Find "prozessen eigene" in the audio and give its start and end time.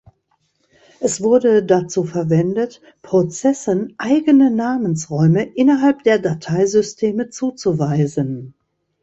3.03-4.49